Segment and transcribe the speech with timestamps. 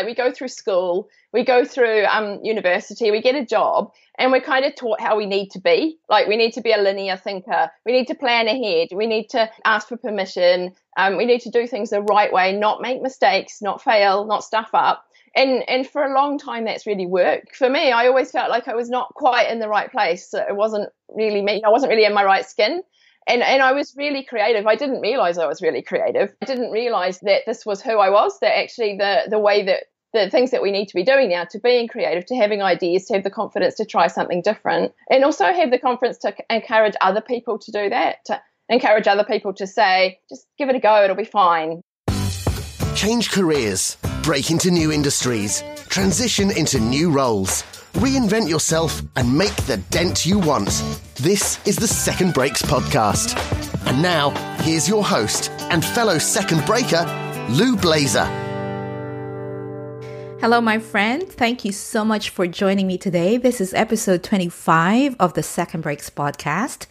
[0.00, 4.32] Like we go through school, we go through um, university, we get a job, and
[4.32, 5.98] we're kind of taught how we need to be.
[6.08, 9.28] Like we need to be a linear thinker, we need to plan ahead, we need
[9.30, 13.02] to ask for permission, um, we need to do things the right way, not make
[13.02, 15.04] mistakes, not fail, not stuff up.
[15.36, 17.92] And and for a long time, that's really worked for me.
[17.92, 20.32] I always felt like I was not quite in the right place.
[20.32, 21.62] It wasn't really me.
[21.62, 22.82] I wasn't really in my right skin
[23.26, 24.66] and and I was really creative.
[24.66, 26.34] I didn't realize I was really creative.
[26.42, 28.38] I didn't realize that this was who I was.
[28.40, 31.44] That actually the the way that the things that we need to be doing now
[31.44, 35.24] to being creative, to having ideas, to have the confidence to try something different, and
[35.24, 38.24] also have the confidence to encourage other people to do that.
[38.26, 41.82] To encourage other people to say, just give it a go, it'll be fine.
[42.94, 47.62] Change careers, break into new industries, transition into new roles.
[47.94, 50.84] Reinvent yourself and make the dent you want.
[51.16, 53.36] This is the Second Breaks podcast.
[53.86, 54.30] And now,
[54.62, 57.04] here's your host and fellow second breaker,
[57.50, 58.49] Lou Blaser.
[60.40, 61.28] Hello, my friend.
[61.28, 63.36] Thank you so much for joining me today.
[63.36, 66.86] This is episode 25 of the Second Breaks podcast.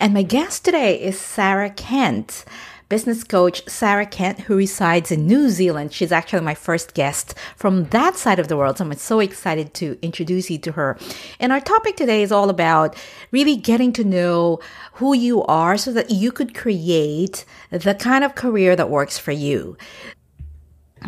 [0.00, 2.46] And my guest today is Sarah Kent
[2.88, 5.92] business coach Sarah Kent, who resides in New Zealand.
[5.92, 8.78] She's actually my first guest from that side of the world.
[8.78, 10.96] So I'm so excited to introduce you to her.
[11.40, 12.96] And our topic today is all about
[13.32, 14.60] really getting to know
[14.94, 19.32] who you are so that you could create the kind of career that works for
[19.32, 19.76] you.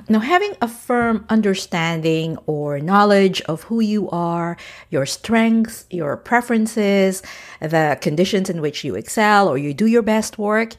[0.09, 4.57] Now, having a firm understanding or knowledge of who you are,
[4.91, 7.23] your strengths, your preferences,
[7.61, 10.75] the conditions in which you excel or you do your best work,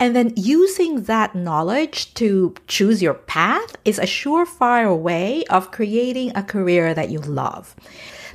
[0.00, 6.32] and then using that knowledge to choose your path is a surefire way of creating
[6.36, 7.74] a career that you love.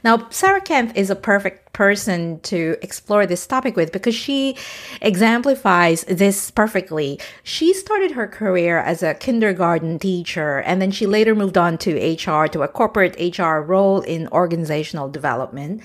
[0.03, 4.57] Now, Sarah Kent is a perfect person to explore this topic with because she
[5.01, 7.19] exemplifies this perfectly.
[7.43, 11.95] She started her career as a kindergarten teacher and then she later moved on to
[11.95, 15.81] HR, to a corporate HR role in organizational development.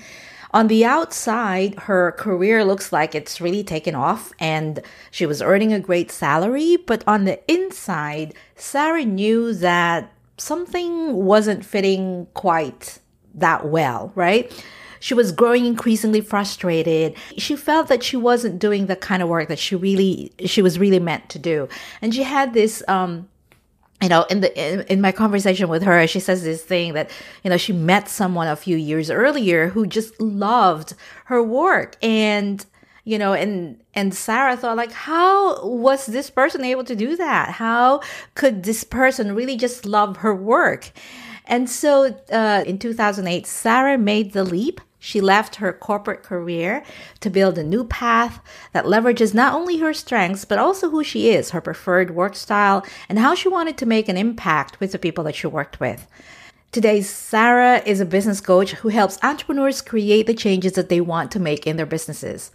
[0.51, 5.71] On the outside, her career looks like it's really taken off and she was earning
[5.71, 6.75] a great salary.
[6.75, 12.99] But on the inside, Sarah knew that something wasn't fitting quite
[13.35, 14.51] that well, right?
[14.99, 17.15] She was growing increasingly frustrated.
[17.37, 20.77] She felt that she wasn't doing the kind of work that she really she was
[20.77, 21.69] really meant to do.
[22.01, 23.29] And she had this um
[24.01, 27.11] you know, in the in, in, my conversation with her, she says this thing that
[27.43, 30.93] you know she met someone a few years earlier who just loved
[31.25, 32.65] her work, and
[33.03, 37.49] you know, and and Sarah thought like, how was this person able to do that?
[37.49, 38.01] How
[38.35, 40.91] could this person really just love her work?
[41.49, 46.83] And so, uh, in 2008, Sarah made the leap she left her corporate career
[47.21, 48.41] to build a new path
[48.73, 52.85] that leverages not only her strengths, but also who she is, her preferred work style,
[53.07, 56.05] and how she wanted to make an impact with the people that she worked with.
[56.71, 61.31] Today, Sarah is a business coach who helps entrepreneurs create the changes that they want
[61.31, 62.51] to make in their businesses.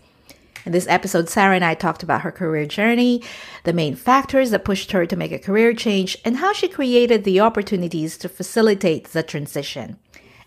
[0.64, 3.22] In this episode, Sarah and I talked about her career journey,
[3.64, 7.24] the main factors that pushed her to make a career change, and how she created
[7.24, 9.98] the opportunities to facilitate the transition.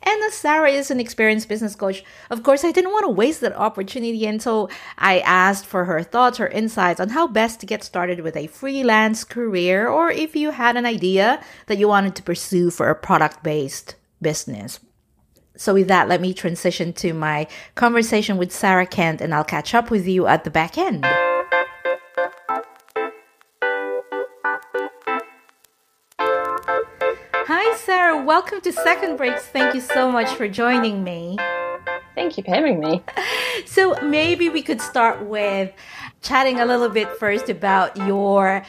[0.01, 3.41] And as Sarah is an experienced business coach, of course, I didn't want to waste
[3.41, 4.25] that opportunity.
[4.25, 8.21] And so I asked for her thoughts, her insights on how best to get started
[8.21, 12.71] with a freelance career, or if you had an idea that you wanted to pursue
[12.71, 14.79] for a product based business.
[15.57, 19.73] So, with that, let me transition to my conversation with Sarah Kent, and I'll catch
[19.73, 21.03] up with you at the back end.
[27.49, 29.47] Hi, Sarah, welcome to Second Breaks.
[29.47, 31.37] Thank you so much for joining me.
[32.13, 33.03] Thank you for having me.
[33.65, 35.73] So, maybe we could start with
[36.21, 38.63] chatting a little bit first about your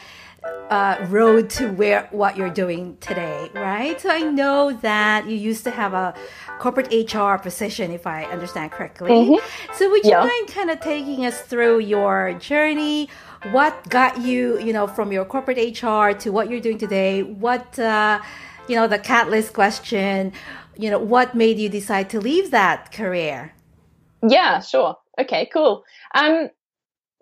[0.69, 3.99] uh, road to where what you're doing today, right?
[3.99, 6.13] So I know that you used to have a
[6.59, 9.09] corporate HR position, if I understand correctly.
[9.09, 9.73] Mm-hmm.
[9.75, 10.23] So would you yeah.
[10.23, 13.09] mind kind of taking us through your journey?
[13.51, 17.23] What got you, you know, from your corporate HR to what you're doing today?
[17.23, 18.21] What uh,
[18.69, 20.31] you know, the catalyst question,
[20.77, 23.53] you know, what made you decide to leave that career?
[24.21, 24.97] Yeah, sure.
[25.19, 25.83] Okay, cool.
[26.13, 26.49] Um,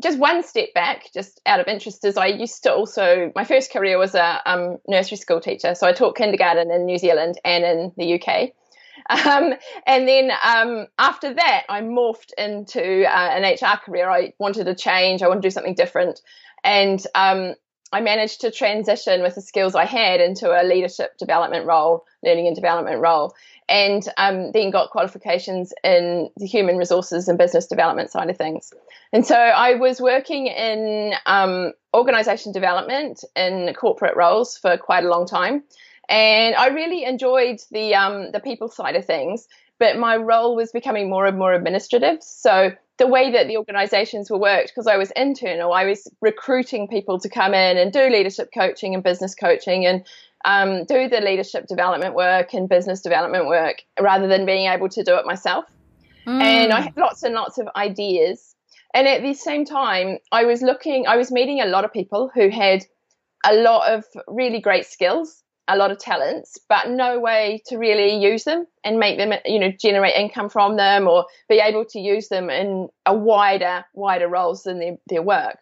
[0.01, 3.71] just one step back, just out of interest, is I used to also, my first
[3.71, 5.73] career was a um, nursery school teacher.
[5.73, 8.51] So I taught kindergarten in New Zealand and in the UK.
[9.09, 9.53] Um,
[9.85, 14.09] and then um, after that, I morphed into uh, an HR career.
[14.09, 16.19] I wanted to change, I wanted to do something different.
[16.63, 17.53] And um,
[17.94, 22.47] I managed to transition with the skills I had into a leadership development role, learning
[22.47, 23.33] and development role,
[23.69, 28.73] and um, then got qualifications in the human resources and business development side of things.
[29.11, 35.09] And so I was working in um, organization development in corporate roles for quite a
[35.09, 35.63] long time.
[36.09, 39.47] and I really enjoyed the um, the people side of things.
[39.79, 42.23] But my role was becoming more and more administrative.
[42.23, 46.87] So the way that the organizations were worked, because I was internal, I was recruiting
[46.87, 50.03] people to come in and do leadership coaching and business coaching and
[50.45, 55.03] um, do the leadership development work and business development work rather than being able to
[55.03, 55.65] do it myself.
[56.25, 56.41] Mm.
[56.41, 58.55] And I had lots and lots of ideas.
[58.93, 62.31] And at the same time, I was looking, I was meeting a lot of people
[62.33, 62.85] who had
[63.45, 68.15] a lot of really great skills a lot of talents, but no way to really
[68.15, 71.99] use them and make them, you know, generate income from them or be able to
[71.99, 75.57] use them in a wider, wider roles than their, their work.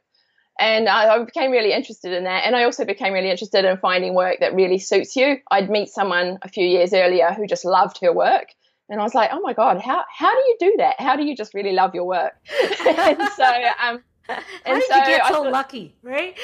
[0.60, 2.46] And I, I became really interested in that.
[2.46, 5.38] And I also became really interested in finding work that really suits you.
[5.52, 8.48] I'd meet someone a few years earlier who just loved her work.
[8.88, 11.00] And I was like, oh my God, how, how do you do that?
[11.00, 12.34] How do you just really love your work?
[12.88, 13.46] and so,
[13.84, 16.38] um, How and did so you get so thought, lucky, right?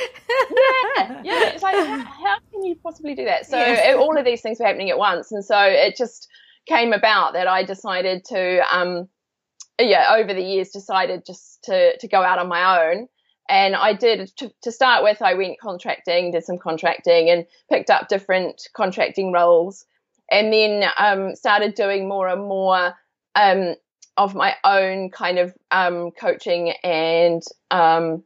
[0.98, 1.50] yeah, yeah.
[1.50, 3.46] It's like, how, how, can you possibly do that?
[3.46, 3.94] So yes.
[3.94, 6.28] it, all of these things were happening at once, and so it just
[6.68, 9.08] came about that I decided to, um,
[9.80, 13.08] yeah, over the years, decided just to to go out on my own.
[13.50, 15.22] And I did to, to start with.
[15.22, 19.86] I went contracting, did some contracting, and picked up different contracting roles,
[20.30, 22.94] and then um, started doing more and more
[23.36, 23.76] um,
[24.18, 28.24] of my own kind of um, coaching and um,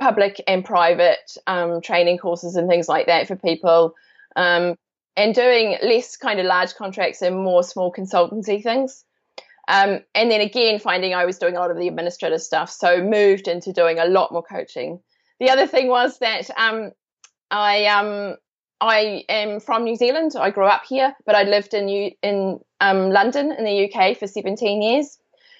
[0.00, 3.94] public and private um, training courses and things like that for people,
[4.36, 4.76] um,
[5.16, 9.04] and doing less kind of large contracts and more small consultancy things.
[9.70, 13.00] Um, and then again, finding I was doing a lot of the administrative stuff, so
[13.02, 15.00] moved into doing a lot more coaching.
[15.38, 16.90] The other thing was that um,
[17.52, 18.36] I
[18.80, 20.32] I am from New Zealand.
[20.38, 24.16] I grew up here, but I lived in New, in um, London in the UK
[24.16, 25.18] for 17 years,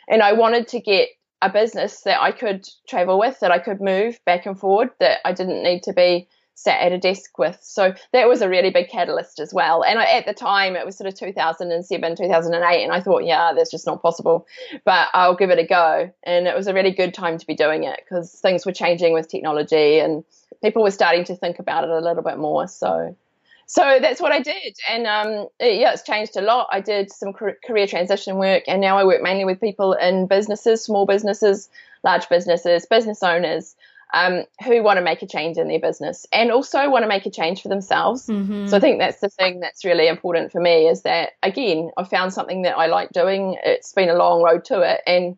[0.09, 1.11] and I wanted to get
[1.41, 5.21] a business that I could travel with, that I could move back and forward, that
[5.25, 6.29] I didn't need to be
[6.63, 7.59] sat at a desk with.
[7.63, 9.83] So that was a really big catalyst as well.
[9.83, 13.53] And I, at the time, it was sort of 2007, 2008, and I thought, yeah,
[13.57, 14.47] that's just not possible,
[14.85, 16.13] but I'll give it a go.
[16.23, 19.15] And it was a really good time to be doing it because things were changing
[19.15, 20.23] with technology and
[20.63, 22.69] people were starting to think about it a little bit more.
[22.69, 23.17] So,
[23.65, 26.69] so that's what I did, and um, it, yeah, it's changed a lot.
[26.73, 30.85] I did some career transition work, and now I work mainly with people in businesses,
[30.85, 31.71] small businesses,
[32.03, 33.77] large businesses, business owners.
[34.13, 37.27] Um, who want to make a change in their business and also want to make
[37.27, 38.27] a change for themselves.
[38.27, 38.67] Mm-hmm.
[38.67, 42.03] So I think that's the thing that's really important for me is that again, I
[42.03, 43.57] found something that I like doing.
[43.63, 45.37] It's been a long road to it, and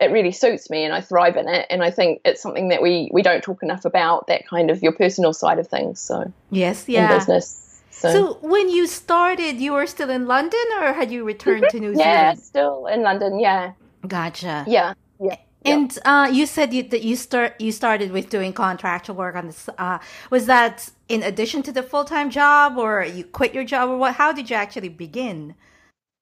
[0.00, 1.66] it really suits me and I thrive in it.
[1.68, 4.82] And I think it's something that we, we don't talk enough about that kind of
[4.82, 6.00] your personal side of things.
[6.00, 7.12] So, yes, yeah.
[7.12, 7.82] In business.
[7.90, 8.12] So.
[8.12, 11.94] so when you started, you were still in London or had you returned to New
[11.94, 11.98] Zealand?
[11.98, 13.38] Yeah, still in London.
[13.38, 13.72] Yeah.
[14.06, 14.64] Gotcha.
[14.66, 14.94] Yeah.
[15.20, 15.36] Yeah.
[15.64, 19.46] And uh, you said you, that you start you started with doing contractual work on
[19.46, 19.68] this.
[19.76, 19.98] Uh,
[20.30, 23.98] was that in addition to the full time job, or you quit your job, or
[23.98, 24.14] what?
[24.14, 25.54] How did you actually begin?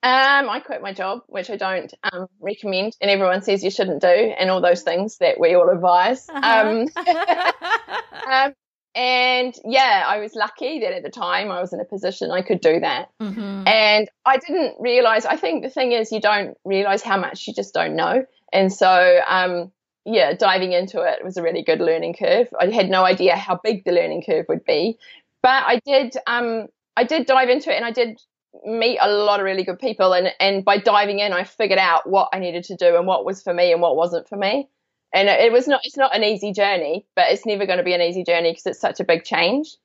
[0.03, 4.01] Um, I quit my job, which I don't um, recommend, and everyone says you shouldn't
[4.01, 6.29] do, and all those things that we all advise.
[6.29, 6.87] Uh-huh.
[6.97, 8.55] Um, um,
[8.95, 12.43] and yeah, I was lucky that at the time I was in a position I
[12.43, 13.11] could do that.
[13.21, 13.67] Mm-hmm.
[13.69, 17.55] And I didn't realize, I think the thing is, you don't realize how much you
[17.55, 18.25] just don't know.
[18.53, 19.73] And so, um,
[20.05, 22.49] yeah, diving into it was a really good learning curve.
[22.59, 24.99] I had no idea how big the learning curve would be,
[25.43, 28.21] but I did, um, I did dive into it and I did
[28.65, 32.09] meet a lot of really good people and and by diving in I figured out
[32.09, 34.69] what I needed to do and what was for me and what wasn't for me
[35.15, 37.93] and it was not it's not an easy journey but it's never going to be
[37.93, 39.77] an easy journey because it's such a big change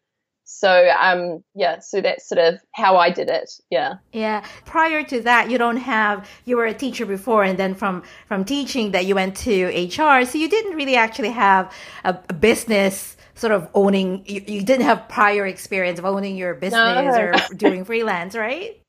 [0.45, 3.95] so um yeah so that's sort of how I did it yeah.
[4.11, 4.45] Yeah.
[4.65, 8.45] Prior to that you don't have you were a teacher before and then from from
[8.45, 11.73] teaching that you went to HR so you didn't really actually have
[12.03, 16.53] a, a business sort of owning you, you didn't have prior experience of owning your
[16.53, 17.21] business no.
[17.21, 18.81] or doing freelance right?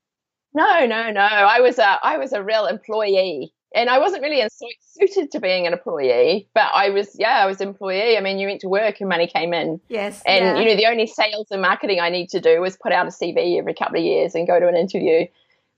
[0.53, 1.21] No no no.
[1.21, 4.43] I was a i was a real employee and i wasn't really
[4.81, 8.47] suited to being an employee but i was yeah i was employee i mean you
[8.47, 10.57] went to work and money came in yes and yeah.
[10.57, 13.09] you know the only sales and marketing i need to do was put out a
[13.09, 15.25] cv every couple of years and go to an interview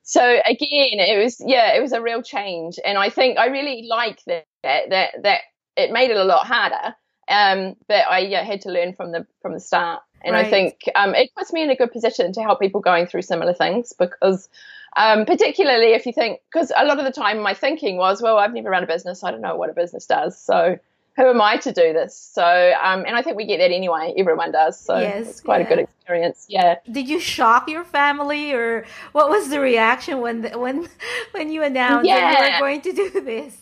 [0.03, 3.85] so again it was yeah it was a real change and i think i really
[3.89, 5.41] like that that that
[5.75, 6.95] it made it a lot harder
[7.27, 10.45] um, but I yeah, had to learn from the from the start, and right.
[10.45, 13.23] I think um, it puts me in a good position to help people going through
[13.23, 14.49] similar things because.
[14.97, 18.37] Um, particularly if you think, because a lot of the time my thinking was, well,
[18.37, 20.79] I've never run a business, I don't know what a business does, so
[21.17, 22.15] who am I to do this?
[22.15, 24.13] So, um, and I think we get that anyway.
[24.17, 24.79] Everyone does.
[24.79, 25.65] So yes, it's quite yeah.
[25.65, 26.45] a good experience.
[26.47, 26.75] Yeah.
[26.89, 30.87] Did you shock your family, or what was the reaction when the, when
[31.31, 32.33] when you announced yeah.
[32.33, 33.57] that you were going to do this?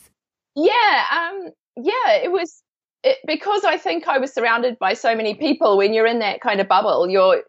[0.53, 1.03] Yeah.
[1.11, 1.51] Um.
[1.77, 2.15] Yeah.
[2.23, 2.61] It was
[3.03, 5.77] it, because I think I was surrounded by so many people.
[5.77, 7.43] When you're in that kind of bubble, you're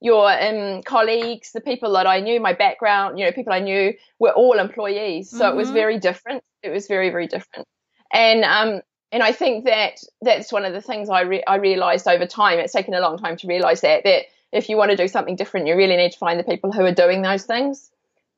[0.00, 3.94] your um, colleagues, the people that I knew, my background, you know, people I knew
[4.18, 5.30] were all employees.
[5.30, 5.52] So mm-hmm.
[5.52, 5.74] it was mm-hmm.
[5.74, 6.42] very different.
[6.62, 7.66] It was very, very different.
[8.12, 8.82] And um,
[9.12, 12.58] and I think that that's one of the things I re- I realized over time.
[12.58, 15.36] It's taken a long time to realize that that if you want to do something
[15.36, 17.90] different, you really need to find the people who are doing those things.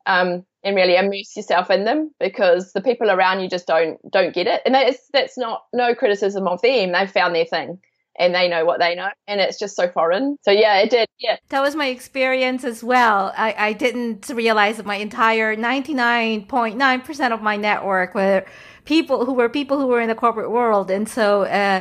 [0.06, 4.34] Um, and really immerse yourself in them because the people around you just don't don't
[4.34, 7.78] get it and that's that's not no criticism of them they've found their thing
[8.18, 10.36] and they know what they know and it's just so foreign.
[10.42, 11.08] So yeah it did.
[11.18, 11.36] Yeah.
[11.48, 13.32] That was my experience as well.
[13.36, 18.44] I, I didn't realize that my entire 99.9% of my network were
[18.84, 20.90] people who were people who were in the corporate world.
[20.90, 21.80] And so uh,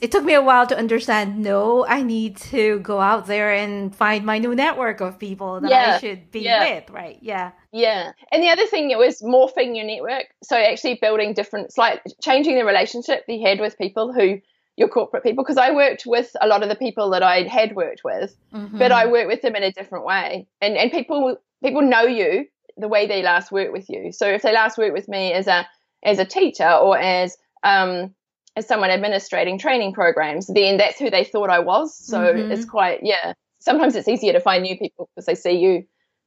[0.00, 3.94] it took me a while to understand no i need to go out there and
[3.94, 5.94] find my new network of people that yeah.
[5.94, 6.74] i should be yeah.
[6.74, 7.18] with right?
[7.20, 7.52] Yeah.
[7.72, 8.12] Yeah.
[8.32, 10.26] And the other thing it was morphing your network.
[10.42, 14.40] So actually building different like changing the relationship you had with people who
[14.76, 17.74] your corporate people because I worked with a lot of the people that I had
[17.74, 18.78] worked with, mm-hmm.
[18.78, 20.46] but I worked with them in a different way.
[20.60, 24.12] And and people people know you the way they last worked with you.
[24.12, 25.66] So if they last worked with me as a
[26.04, 28.14] as a teacher or as um
[28.54, 31.96] as someone administrating training programs, then that's who they thought I was.
[31.96, 32.52] So mm-hmm.
[32.52, 33.32] it's quite yeah.
[33.60, 35.86] Sometimes it's easier to find new people because they see you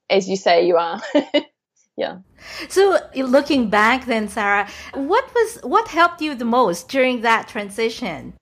[0.09, 1.01] as you say you are.
[1.97, 2.17] yeah.
[2.67, 8.33] So looking back then, Sarah, what was what helped you the most during that transition?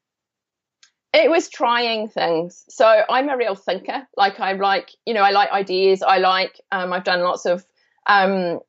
[1.14, 2.66] It was trying things.
[2.70, 4.08] So I'm a real thinker.
[4.16, 6.04] Like I like, you know, I like ideas.
[6.04, 6.60] I like.
[6.72, 7.66] Um, I've done lots of
[8.08, 8.60] um,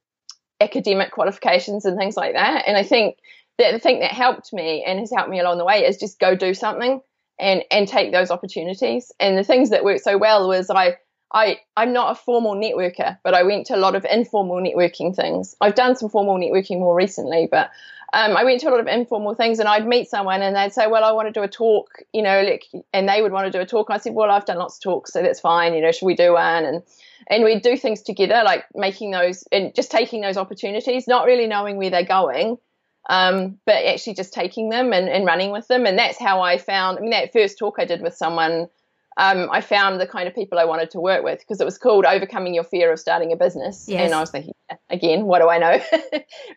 [0.60, 2.64] academic qualifications and things like that.
[2.66, 3.18] And I think
[3.58, 6.20] that the thing that helped me and has helped me along the way is just
[6.20, 7.00] go do something
[7.38, 9.12] and and take those opportunities.
[9.20, 10.96] And the things that worked so well was I
[11.32, 15.14] I, I'm not a formal networker, but I went to a lot of informal networking
[15.14, 15.54] things.
[15.60, 17.70] I've done some formal networking more recently, but
[18.12, 20.72] um, I went to a lot of informal things and I'd meet someone and they'd
[20.72, 23.50] say, Well, I want to do a talk, you know, like, and they would want
[23.50, 23.90] to do a talk.
[23.90, 26.06] And I said, Well, I've done lots of talks, so that's fine, you know, should
[26.06, 26.64] we do one?
[26.64, 26.82] And,
[27.28, 31.46] and we'd do things together, like making those and just taking those opportunities, not really
[31.46, 32.56] knowing where they're going,
[33.10, 35.84] um, but actually just taking them and, and running with them.
[35.84, 38.68] And that's how I found, I mean, that first talk I did with someone
[39.18, 41.76] um, I found the kind of people I wanted to work with because it was
[41.76, 43.86] called Overcoming Your Fear of Starting a Business.
[43.88, 44.04] Yes.
[44.04, 44.54] And I was thinking,
[44.90, 45.80] again, what do I know?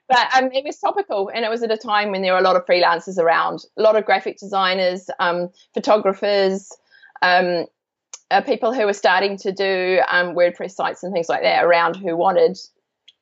[0.08, 2.44] but um, it was topical and it was at a time when there were a
[2.44, 6.72] lot of freelancers around, a lot of graphic designers, um, photographers,
[7.24, 7.66] um,
[8.30, 11.96] uh, people who were starting to do um, WordPress sites and things like that around
[11.96, 12.58] who wanted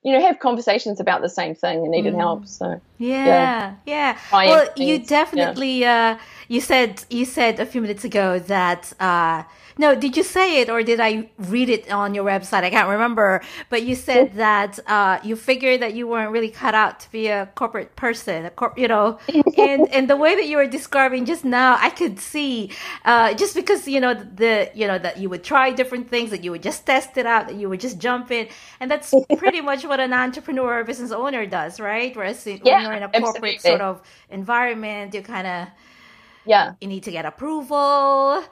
[0.04, 2.20] you know have conversations about the same thing and needed mm.
[2.20, 4.18] help so yeah yeah, yeah.
[4.32, 6.18] well things, you definitely yeah.
[6.18, 9.44] uh you said you said a few minutes ago that uh,
[9.80, 12.64] no, did you say it or did I read it on your website?
[12.66, 13.42] I can't remember.
[13.70, 17.30] But you said that uh, you figured that you weren't really cut out to be
[17.30, 19.20] a corporate person, a corp, you know.
[19.58, 22.72] and and the way that you were describing just now, I could see
[23.06, 26.44] uh, just because you know the you know that you would try different things, that
[26.44, 28.50] you would just test it out, that you would just jump in,
[28.82, 32.16] and that's pretty much what an entrepreneur or business owner does, right?
[32.16, 33.58] Whereas when you're in a corporate absolutely.
[33.58, 35.68] sort of environment, you kind of
[36.46, 36.74] yeah.
[36.80, 38.44] you need to get approval.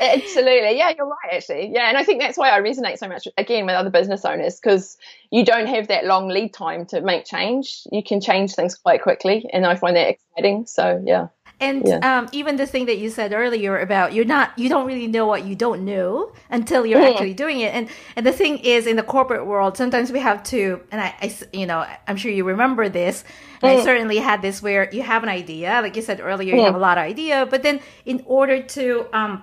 [0.00, 0.76] Absolutely.
[0.76, 1.70] Yeah you're right actually.
[1.72, 4.60] Yeah and i think that's why i resonate so much again with other business owners
[4.60, 4.98] because
[5.30, 7.82] you don't have that long lead time to make change.
[7.90, 10.66] You can change things quite quickly and i find that exciting.
[10.66, 11.28] So yeah
[11.60, 12.18] and yeah.
[12.18, 15.26] um, even the thing that you said earlier about you're not you don't really know
[15.26, 17.10] what you don't know until you're mm.
[17.10, 20.42] actually doing it and and the thing is in the corporate world sometimes we have
[20.42, 23.24] to and I, I you know i'm sure you remember this
[23.62, 23.68] mm.
[23.68, 26.76] i certainly had this where you have an idea like you said earlier you have
[26.76, 29.42] a lot of idea but then in order to um,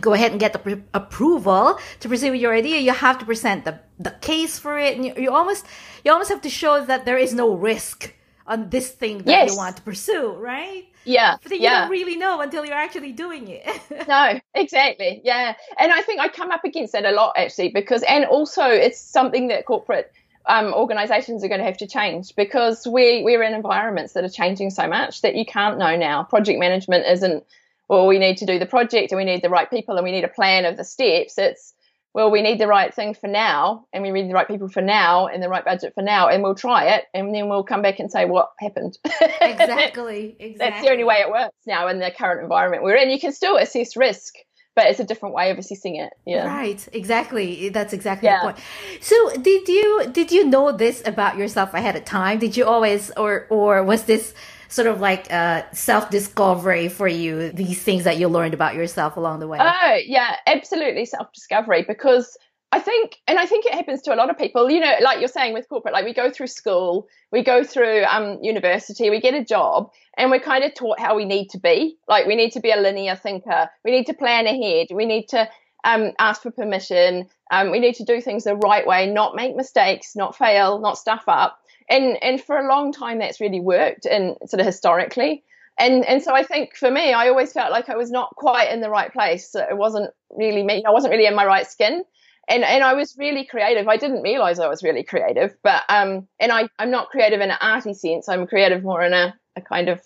[0.00, 3.24] go ahead and get the pre- approval to proceed with your idea you have to
[3.24, 5.64] present the, the case for it and you, you almost
[6.04, 8.14] you almost have to show that there is no risk
[8.48, 9.50] on this thing that yes.
[9.50, 11.36] you want to pursue right yeah.
[11.42, 11.80] But you yeah.
[11.80, 13.66] don't really know until you're actually doing it.
[14.08, 15.20] no, exactly.
[15.24, 15.54] Yeah.
[15.78, 19.00] And I think I come up against that a lot actually because, and also it's
[19.00, 20.12] something that corporate
[20.46, 24.28] um, organizations are going to have to change because we, we're in environments that are
[24.28, 26.24] changing so much that you can't know now.
[26.24, 27.44] Project management isn't,
[27.88, 30.12] well, we need to do the project and we need the right people and we
[30.12, 31.38] need a plan of the steps.
[31.38, 31.74] It's,
[32.14, 34.82] well, we need the right thing for now, and we need the right people for
[34.82, 37.82] now, and the right budget for now, and we'll try it, and then we'll come
[37.82, 38.98] back and say what happened.
[39.40, 40.54] exactly, exactly.
[40.58, 43.10] That's the only way it works now in the current environment we're in.
[43.10, 44.34] You can still assess risk,
[44.74, 46.12] but it's a different way of assessing it.
[46.24, 46.46] Yeah.
[46.46, 46.88] Right.
[46.92, 47.68] Exactly.
[47.68, 48.38] That's exactly yeah.
[48.38, 48.58] the point.
[49.00, 52.38] So, did you did you know this about yourself ahead of time?
[52.38, 54.34] Did you always, or or was this
[54.68, 59.16] sort of like a self discovery for you, these things that you learned about yourself
[59.16, 59.58] along the way?
[59.60, 62.36] Oh, yeah, absolutely self discovery because
[62.70, 65.20] I think, and I think it happens to a lot of people, you know, like
[65.20, 69.20] you're saying with corporate, like we go through school, we go through um, university, we
[69.20, 71.96] get a job, and we're kind of taught how we need to be.
[72.08, 75.28] Like we need to be a linear thinker, we need to plan ahead, we need
[75.28, 75.48] to
[75.84, 77.28] um, ask for permission.
[77.50, 80.98] Um, we need to do things the right way, not make mistakes, not fail, not
[80.98, 81.58] stuff up.
[81.90, 85.44] And and for a long time, that's really worked, and sort of historically.
[85.78, 88.72] And and so I think for me, I always felt like I was not quite
[88.72, 89.54] in the right place.
[89.54, 90.84] It wasn't really me.
[90.86, 92.04] I wasn't really in my right skin.
[92.48, 93.86] And and I was really creative.
[93.88, 97.50] I didn't realize I was really creative, but um, and I I'm not creative in
[97.50, 98.28] an arty sense.
[98.28, 100.00] I'm creative more in a, a kind of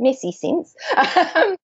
[0.00, 0.74] messy sense.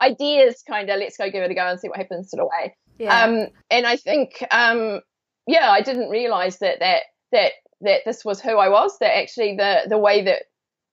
[0.00, 0.98] Ideas, kind of.
[0.98, 2.74] Let's go give it a go and see what happens sort of way.
[2.98, 3.24] Yeah.
[3.24, 5.00] Um, and I think, um,
[5.46, 7.02] yeah, I didn't realize that that
[7.32, 7.52] that
[7.82, 8.98] that this was who I was.
[8.98, 10.44] That actually the the way that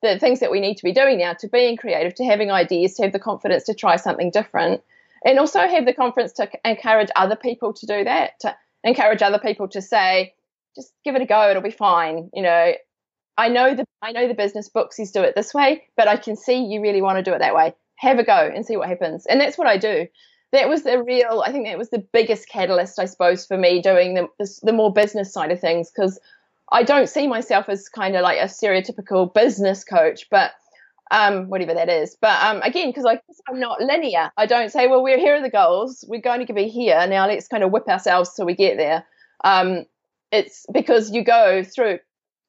[0.02, 2.94] the things that we need to be doing now to being creative, to having ideas,
[2.96, 4.82] to have the confidence to try something different,
[5.26, 8.40] and also have the confidence to encourage other people to do that.
[8.42, 10.34] To encourage other people to say,
[10.76, 12.30] just give it a go, it'll be fine.
[12.34, 12.74] You know,
[13.38, 16.18] I know the I know the business books is do it this way, but I
[16.18, 17.74] can see you really want to do it that way.
[17.98, 19.26] Have a go and see what happens.
[19.26, 20.08] And that's what I do
[20.52, 23.82] that was the real i think that was the biggest catalyst i suppose for me
[23.82, 26.20] doing the, the, more business side of things because
[26.72, 30.52] i don't see myself as kind of like a stereotypical business coach but
[31.12, 32.16] um, whatever that is.
[32.20, 33.06] But um, again because
[33.48, 34.32] i'm not linear.
[34.38, 36.06] I don't say well we're here are the goals.
[36.08, 37.06] We're going to be here.
[37.08, 39.06] Now let's kind of whip ourselves till we get there.
[39.44, 39.86] Um,
[40.32, 42.00] it's because you go through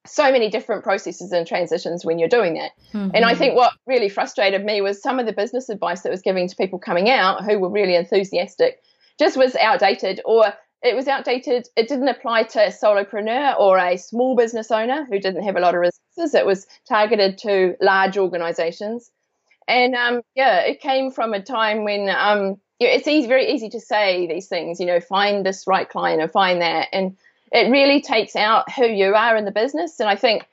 [0.06, 2.72] so many different processes and transitions when you're doing that.
[2.92, 3.10] Mm-hmm.
[3.14, 6.22] And I think what really frustrated me was some of the business advice that was
[6.22, 8.80] giving to people coming out who were really enthusiastic
[9.18, 11.68] just was outdated or it was outdated.
[11.76, 15.60] It didn't apply to a solopreneur or a small business owner who didn't have a
[15.60, 16.34] lot of resources.
[16.34, 19.10] It was targeted to large organizations.
[19.68, 23.80] And um, yeah, it came from a time when um, it's easy, very easy to
[23.80, 26.88] say these things, you know, find this right client and find that.
[26.92, 27.16] And
[27.52, 30.00] it really takes out who you are in the business.
[30.00, 30.44] And I think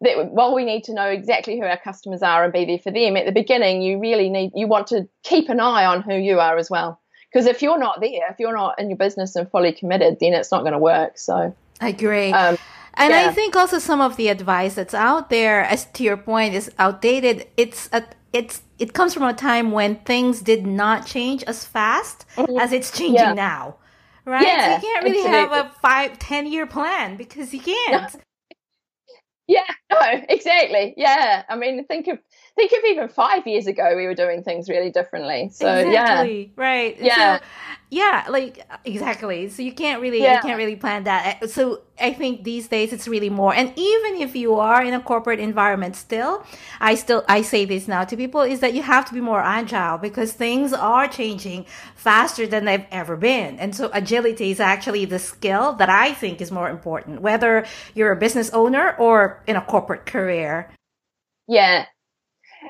[0.00, 2.92] that while we need to know exactly who our customers are and be there for
[2.92, 6.14] them at the beginning, you really need you want to keep an eye on who
[6.14, 7.01] you are as well.
[7.32, 10.34] Because if you're not there, if you're not in your business and fully committed, then
[10.34, 11.18] it's not going to work.
[11.18, 12.32] So I agree.
[12.32, 12.58] Um,
[12.94, 13.26] and yeah.
[13.28, 16.70] I think also some of the advice that's out there, as to your point, is
[16.78, 17.46] outdated.
[17.56, 18.04] It's a,
[18.34, 22.58] it's it comes from a time when things did not change as fast mm-hmm.
[22.58, 23.32] as it's changing yeah.
[23.32, 23.76] now
[24.24, 24.46] right?
[24.46, 25.56] Yeah, so you can't really absolutely.
[25.56, 28.16] have a five, ten year plan because you can't.
[29.48, 30.94] Yeah, no, exactly.
[30.96, 32.20] Yeah, I mean, think of
[32.54, 35.50] think of even five years ago, we were doing things really differently.
[35.52, 36.52] So exactly.
[36.56, 36.96] yeah, right.
[37.00, 37.44] Yeah, so,
[37.90, 39.48] yeah, like exactly.
[39.48, 40.36] So you can't really yeah.
[40.36, 41.42] you can't really plan that.
[41.42, 43.54] Eh, so I think these days it's really more.
[43.54, 46.44] And even if you are in a corporate environment, still,
[46.80, 49.40] I still I say this now to people is that you have to be more
[49.40, 53.58] agile because things are changing faster than they've ever been.
[53.58, 58.12] And so agility is actually the skill that I think is more important, whether you're
[58.12, 60.70] a business owner or in a corporate career.
[61.48, 61.86] Yeah,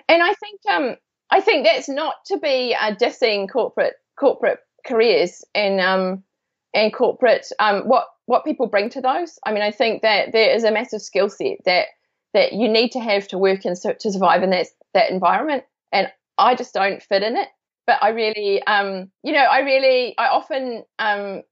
[0.09, 0.97] and I think um,
[1.31, 6.23] I think that's not to be uh, dissing corporate corporate careers and um,
[6.75, 9.38] and corporate um, what what people bring to those.
[9.45, 11.87] I mean, I think that there is a massive skill set that
[12.35, 15.65] that you need to have to work and to survive in that that environment.
[15.93, 17.49] And I just don't fit in it.
[17.87, 21.43] But I really, um, you know, I really, I often, um,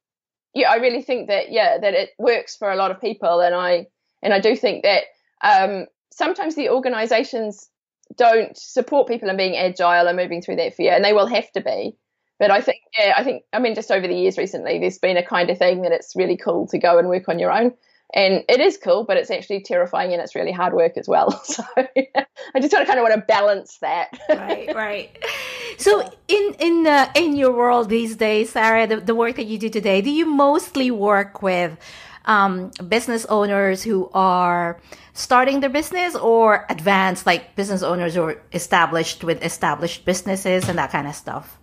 [0.55, 3.55] yeah, I really think that yeah, that it works for a lot of people, and
[3.55, 3.87] I
[4.23, 5.05] and I do think that
[5.43, 7.69] um, sometimes the organisations
[8.17, 11.51] don't support people in being agile and moving through that fear, and they will have
[11.53, 11.97] to be.
[12.39, 15.19] But I think, yeah, I think, I mean, just over the years recently, there's been
[15.19, 17.75] a kind of thing that it's really cool to go and work on your own.
[18.13, 21.31] And it is cool, but it's actually terrifying and it's really hard work as well.
[21.45, 24.19] So I just kind of kind of want to balance that.
[24.29, 25.25] right, right.
[25.79, 29.59] So in in uh, in your world these days, Sarah, the, the work that you
[29.59, 31.79] do today, do you mostly work with
[32.25, 34.81] um, business owners who are
[35.13, 40.79] starting their business or advanced like business owners who are established with established businesses and
[40.79, 41.59] that kind of stuff?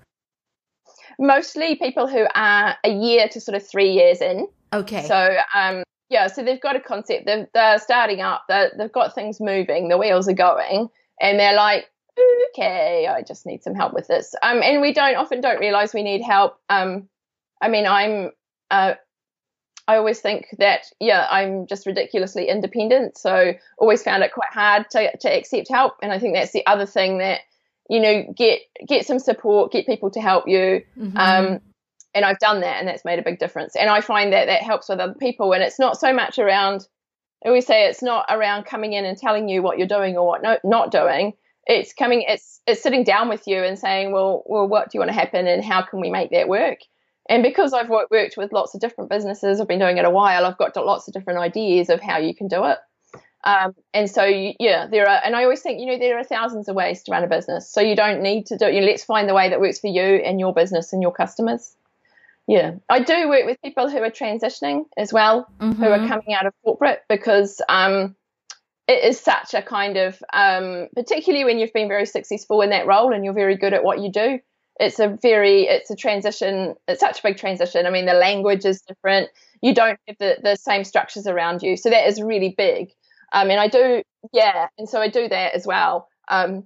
[1.20, 4.48] Mostly people who are a year to sort of three years in.
[4.74, 5.08] Okay.
[5.08, 7.26] So, um, yeah, so they've got a concept.
[7.26, 8.44] They're, they're starting up.
[8.48, 9.90] they they've got things moving.
[9.90, 10.90] The wheels are going,
[11.20, 11.90] and they're like,
[12.50, 14.36] okay, I just need some help with this.
[14.42, 16.58] Um, and we don't often don't realize we need help.
[16.70, 17.10] Um,
[17.62, 18.32] I mean, I'm
[19.88, 24.90] I always think that yeah, I'm just ridiculously independent, so always found it quite hard
[24.92, 25.94] to to accept help.
[26.02, 27.42] And I think that's the other thing that
[27.90, 30.84] you know get get some support, get people to help you.
[30.98, 31.18] Mm-hmm.
[31.18, 31.62] Um,
[32.14, 33.76] and I've done that, and that's made a big difference.
[33.76, 36.88] And I find that that helps with other people, and it's not so much around.
[37.46, 40.26] I always say it's not around coming in and telling you what you're doing or
[40.26, 41.34] what no, not doing.
[41.66, 45.00] It's coming, it's it's sitting down with you and saying, well, well, what do you
[45.00, 46.80] want to happen, and how can we make that work?
[47.30, 50.46] And because I've worked with lots of different businesses, I've been doing it a while,
[50.46, 52.78] I've got lots of different ideas of how you can do it.
[53.44, 56.68] Um, and so, yeah, there are, and I always think, you know, there are thousands
[56.68, 57.72] of ways to run a business.
[57.72, 58.74] So you don't need to do it.
[58.74, 61.14] You know, let's find the way that works for you and your business and your
[61.14, 61.76] customers.
[62.48, 65.82] Yeah, I do work with people who are transitioning as well, mm-hmm.
[65.82, 66.08] who are mm-hmm.
[66.08, 68.16] coming out of corporate because um,
[68.88, 72.88] it is such a kind of, um, particularly when you've been very successful in that
[72.88, 74.40] role and you're very good at what you do.
[74.80, 76.76] It's a very, it's a transition.
[76.88, 77.86] It's such a big transition.
[77.86, 79.30] I mean, the language is different.
[79.62, 82.92] You don't have the, the same structures around you, so that is really big.
[83.34, 86.08] Um, and I do, yeah, and so I do that as well.
[86.30, 86.66] Um,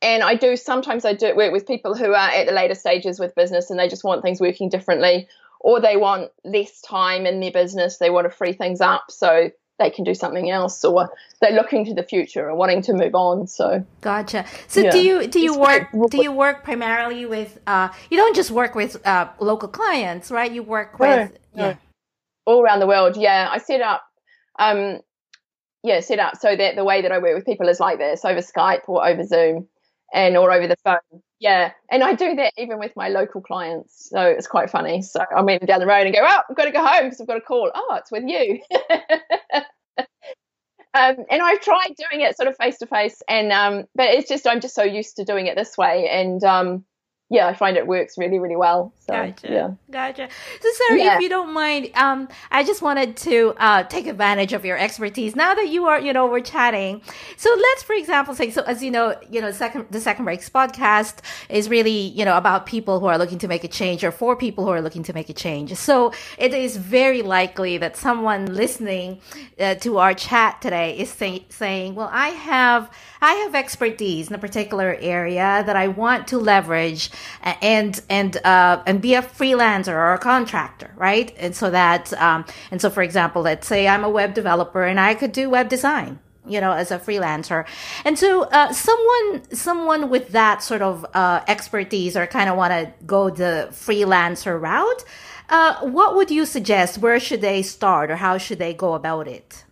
[0.00, 3.20] and I do sometimes I do work with people who are at the later stages
[3.20, 5.28] with business and they just want things working differently,
[5.60, 7.98] or they want less time in their business.
[7.98, 9.50] They want to free things up so
[9.82, 13.14] they can do something else, or they're looking to the future and wanting to move
[13.14, 13.46] on.
[13.46, 14.44] So gotcha.
[14.68, 14.90] So yeah.
[14.90, 18.50] do you do you it's work do you work primarily with uh, you don't just
[18.50, 20.50] work with uh, local clients, right?
[20.50, 21.76] You work with no, yeah.
[22.46, 23.16] all around the world.
[23.16, 24.02] Yeah, I set up
[24.58, 25.00] um,
[25.82, 28.24] yeah, set up so that the way that I work with people is like this
[28.24, 29.68] over Skype or over Zoom
[30.14, 31.22] and or over the phone.
[31.42, 31.72] Yeah.
[31.90, 34.08] And I do that even with my local clients.
[34.10, 35.02] So it's quite funny.
[35.02, 37.20] So I'm even down the road and go, oh, I've got to go home because
[37.20, 37.68] I've got a call.
[37.74, 38.60] Oh, it's with you.
[40.94, 44.28] um, and I've tried doing it sort of face to face and um, but it's
[44.28, 46.08] just I'm just so used to doing it this way.
[46.08, 46.84] And um,
[47.32, 48.92] yeah, I find it works really, really well.
[48.98, 49.48] So, gotcha.
[49.50, 49.70] Yeah.
[49.90, 50.28] Gotcha.
[50.60, 51.16] So, Sarah, yeah.
[51.16, 55.34] if you don't mind, um, I just wanted to uh, take advantage of your expertise
[55.34, 57.00] now that you are, you know, we're chatting.
[57.38, 60.50] So, let's, for example, say, so as you know, you know, second the Second Breaks
[60.50, 64.10] podcast is really, you know, about people who are looking to make a change or
[64.10, 65.74] for people who are looking to make a change.
[65.76, 69.22] So, it is very likely that someone listening
[69.58, 72.90] uh, to our chat today is say, saying, "Well, I have."
[73.24, 77.08] I have expertise in a particular area that I want to leverage
[77.42, 81.34] and and uh, and be a freelancer or a contractor, right?
[81.38, 84.98] And so that um, and so for example, let's say I'm a web developer and
[85.00, 87.64] I could do web design you know as a freelancer
[88.04, 92.72] and so uh, someone someone with that sort of uh, expertise or kind of want
[92.72, 95.04] to go the freelancer route
[95.50, 99.28] uh, what would you suggest where should they start or how should they go about
[99.28, 99.64] it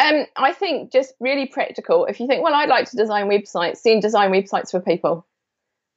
[0.00, 2.06] um, I think just really practical.
[2.06, 5.26] If you think, well, I'd like to design websites, then design websites for people.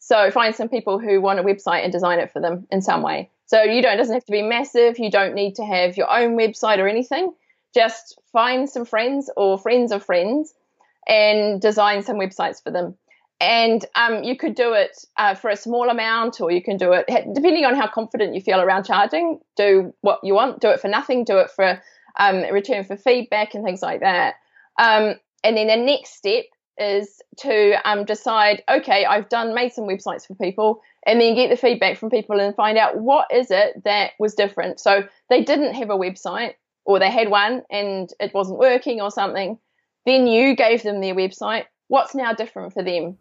[0.05, 3.01] So find some people who want a website and design it for them in some
[3.01, 3.29] way.
[3.45, 4.99] So you don't it doesn't have to be massive.
[4.99, 7.33] You don't need to have your own website or anything.
[7.73, 10.53] Just find some friends or friends of friends
[11.07, 12.95] and design some websites for them.
[13.39, 16.91] And um, you could do it uh, for a small amount, or you can do
[16.91, 19.39] it depending on how confident you feel around charging.
[19.55, 20.59] Do what you want.
[20.59, 21.23] Do it for nothing.
[21.23, 21.81] Do it for
[22.19, 24.35] um, return for feedback and things like that.
[24.77, 26.43] Um, and then the next step
[26.77, 31.49] is to um, decide, okay, I've done made some websites for people, and then get
[31.49, 34.79] the feedback from people and find out what is it that was different.
[34.79, 36.53] So they didn't have a website,
[36.85, 39.57] or they had one and it wasn't working or something.
[40.05, 41.65] Then you gave them their website.
[41.87, 43.17] What's now different for them?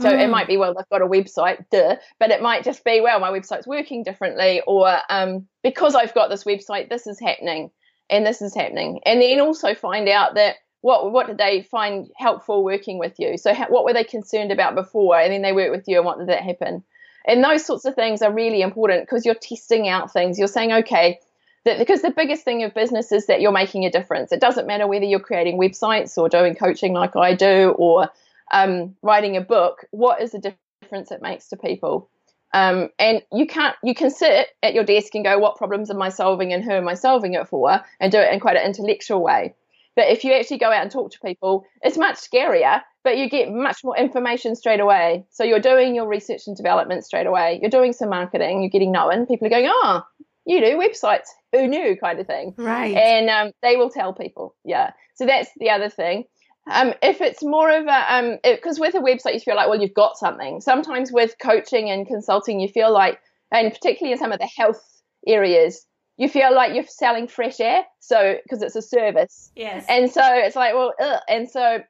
[0.00, 0.18] So mm.
[0.18, 3.20] it might be, well, they've got a website, duh, but it might just be, well,
[3.20, 7.70] my website's working differently, or um, because I've got this website, this is happening
[8.08, 9.00] and this is happening.
[9.04, 13.38] And then also find out that what what did they find helpful working with you?
[13.38, 16.18] So what were they concerned about before, and then they work with you, and what
[16.18, 16.84] did that happen?
[17.24, 20.38] And those sorts of things are really important because you're testing out things.
[20.38, 21.20] You're saying, okay,
[21.64, 24.32] that because the biggest thing of business is that you're making a difference.
[24.32, 28.10] It doesn't matter whether you're creating websites or doing coaching like I do or
[28.52, 29.84] um, writing a book.
[29.92, 32.10] What is the difference it makes to people?
[32.52, 36.02] Um, and you can't you can sit at your desk and go, what problems am
[36.02, 38.66] I solving and who am I solving it for, and do it in quite an
[38.66, 39.54] intellectual way.
[39.94, 43.28] But if you actually go out and talk to people, it's much scarier, but you
[43.28, 45.26] get much more information straight away.
[45.30, 47.58] So you're doing your research and development straight away.
[47.60, 48.62] You're doing some marketing.
[48.62, 49.26] You're getting known.
[49.26, 50.02] People are going, oh,
[50.46, 51.26] you do websites.
[51.52, 51.96] Who knew?
[52.02, 52.54] Kind of thing.
[52.56, 52.96] Right.
[52.96, 54.54] And um, they will tell people.
[54.64, 54.92] Yeah.
[55.14, 56.24] So that's the other thing.
[56.70, 59.80] Um, if it's more of a, because um, with a website, you feel like, well,
[59.80, 60.60] you've got something.
[60.60, 63.18] Sometimes with coaching and consulting, you feel like,
[63.50, 64.82] and particularly in some of the health
[65.26, 65.84] areas,
[66.22, 67.82] you feel like you're selling fresh air.
[67.98, 69.50] So, because it's a service.
[69.56, 69.84] Yes.
[69.88, 71.20] And so it's like, well, ugh.
[71.28, 71.80] and so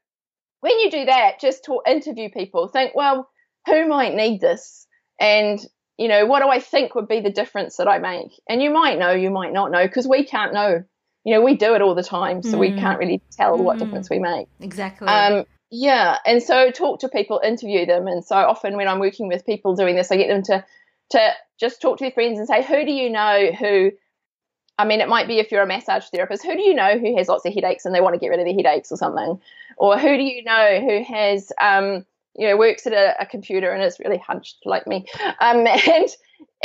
[0.60, 3.28] when you do that, just to interview people, think, well,
[3.66, 4.86] who might need this?
[5.20, 5.60] And,
[5.98, 8.32] you know, what do I think would be the difference that I make?
[8.48, 10.84] And you might know, you might not know, because we can't know
[11.24, 12.58] you know, we do it all the time, so mm.
[12.58, 13.62] we can't really tell mm.
[13.62, 14.48] what difference we make.
[14.58, 15.06] Exactly.
[15.06, 19.28] Um, yeah, and so talk to people, interview them, and so often when I'm working
[19.28, 20.64] with people doing this, I get them to
[21.10, 23.92] to just talk to their friends and say, who do you know who?
[24.82, 27.16] I mean, it might be if you're a massage therapist, who do you know who
[27.16, 29.40] has lots of headaches and they want to get rid of their headaches or something,
[29.76, 33.70] or who do you know who has um, you know works at a, a computer
[33.70, 35.06] and is really hunched like me,
[35.40, 36.08] um, and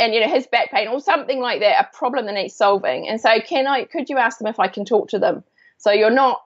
[0.00, 3.08] and you know has back pain or something like that, a problem that needs solving.
[3.08, 3.84] And so, can I?
[3.84, 5.44] Could you ask them if I can talk to them?
[5.76, 6.42] So you're not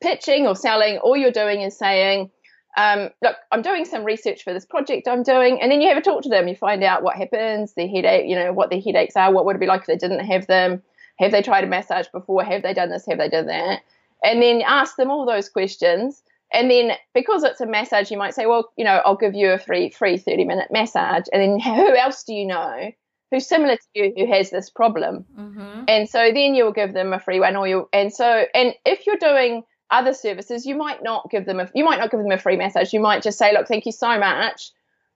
[0.00, 0.98] pitching or selling.
[0.98, 2.30] All you're doing is saying,
[2.76, 5.98] um, look, I'm doing some research for this project I'm doing, and then you have
[5.98, 6.46] a talk to them.
[6.46, 9.56] You find out what happens, their headache, you know, what their headaches are, what would
[9.56, 10.82] it be like if they didn't have them,
[11.18, 13.80] have they tried a massage before, have they done this, have they done that,
[14.22, 16.22] and then ask them all those questions.
[16.52, 19.50] And then because it's a massage, you might say, well, you know, I'll give you
[19.50, 22.92] a free free 30 minute massage, and then who else do you know
[23.30, 25.24] who's similar to you who has this problem?
[25.38, 25.84] Mm-hmm.
[25.88, 29.06] And so then you'll give them a free one, or you and so and if
[29.06, 32.32] you're doing other services, you might not give them a you might not give them
[32.32, 32.92] a free message.
[32.92, 34.72] You might just say, look, thank you so much.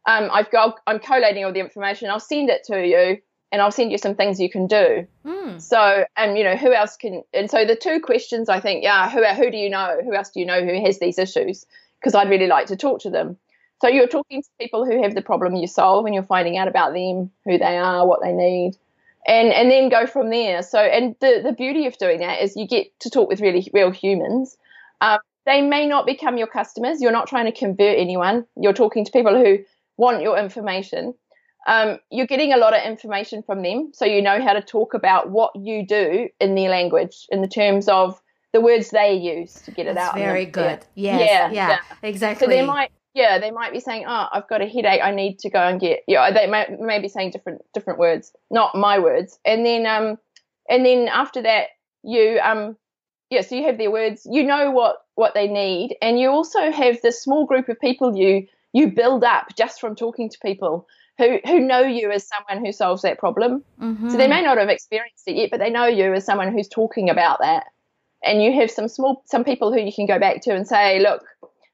[0.06, 2.10] Um, I've got I'm collating all the information.
[2.10, 3.18] I'll send it to you,
[3.52, 5.06] and I'll send you some things you can do.
[5.24, 5.60] Mm.
[5.60, 7.22] So, and you know, who else can?
[7.34, 9.98] And so the two questions I think, yeah, who who do you know?
[10.04, 11.66] Who else do you know who has these issues?
[12.00, 13.36] Because I'd really like to talk to them.
[13.80, 16.68] So you're talking to people who have the problem you solve, and you're finding out
[16.68, 18.76] about them, who they are, what they need
[19.26, 20.62] and and then go from there.
[20.62, 23.68] So, and the the beauty of doing that is you get to talk with really
[23.72, 24.56] real humans.
[25.00, 27.00] Um, they may not become your customers.
[27.00, 28.46] You're not trying to convert anyone.
[28.56, 29.58] You're talking to people who
[29.96, 31.14] want your information.
[31.66, 34.94] Um, you're getting a lot of information from them, so you know how to talk
[34.94, 38.20] about what you do in their language, in the terms of
[38.52, 40.18] the words they use to get it That's out.
[40.18, 40.80] Very good.
[40.94, 42.46] Yes, yeah, yeah, yeah, exactly.
[42.46, 45.00] So they might yeah, they might be saying, "Oh, I've got a headache.
[45.02, 48.32] I need to go and get." Yeah, they may, may be saying different different words,
[48.50, 49.38] not my words.
[49.44, 50.16] And then um,
[50.68, 51.68] and then after that,
[52.02, 52.76] you um,
[53.30, 54.26] yeah, so you have their words.
[54.30, 58.16] You know what what they need, and you also have this small group of people
[58.16, 60.86] you you build up just from talking to people
[61.18, 63.64] who who know you as someone who solves that problem.
[63.80, 64.10] Mm-hmm.
[64.10, 66.68] So they may not have experienced it yet, but they know you as someone who's
[66.68, 67.64] talking about that.
[68.22, 71.00] And you have some small some people who you can go back to and say,
[71.00, 71.22] look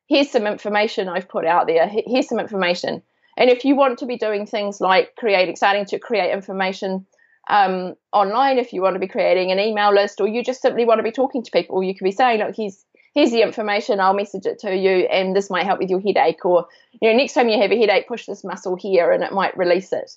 [0.09, 1.89] here's some information I've put out there.
[1.89, 3.03] Here's some information.
[3.37, 7.07] And if you want to be doing things like creating, starting to create information
[7.51, 10.85] um, online, if you want to be creating an email list, or you just simply
[10.85, 12.85] want to be talking to people, you could be saying, look, here's
[13.17, 13.99] here's the information.
[13.99, 16.45] I'll message it to you, and this might help with your headache.
[16.45, 16.69] Or
[17.01, 19.57] you know, next time you have a headache, push this muscle here, and it might
[19.57, 20.13] release it.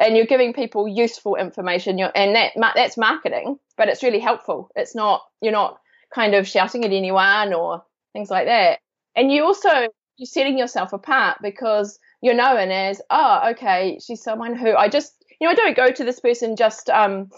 [0.00, 4.70] And you're giving people useful information, and that that's marketing, but it's really helpful.
[4.74, 5.78] It's not you're not
[6.14, 7.82] kind of shouting at anyone or
[8.14, 8.78] things like that
[9.16, 9.68] and you also
[10.16, 15.12] you're setting yourself apart because you're known as oh okay she's someone who i just
[15.40, 17.28] you know i don't go to this person just um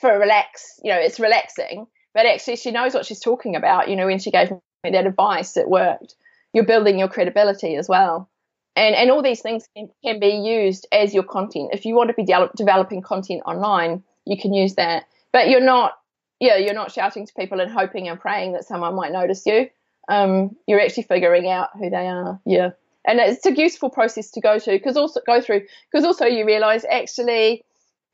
[0.00, 3.88] for a relax you know it's relaxing but actually she knows what she's talking about
[3.88, 4.58] you know when she gave me
[4.90, 6.16] that advice it worked.
[6.52, 8.30] You're building your credibility as well.
[8.74, 11.70] And and all these things can, can be used as your content.
[11.72, 15.04] If you want to be de- developing content online you can use that.
[15.32, 15.92] But you're not
[16.40, 19.68] yeah you're not shouting to people and hoping and praying that someone might notice you.
[20.08, 22.40] Um, you're actually figuring out who they are.
[22.46, 22.70] Yeah,
[23.06, 26.46] and it's a useful process to go to because also go through because also you
[26.46, 27.64] realise actually